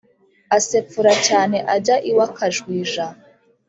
[0.57, 3.05] Asepfura cyane ajya iwa kajwija